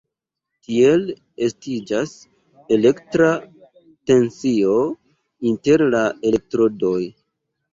[0.67, 1.03] Tiel
[1.47, 2.13] estiĝas
[2.77, 3.29] elektra
[4.13, 4.81] tensio
[5.53, 6.99] inter la elektrodoj.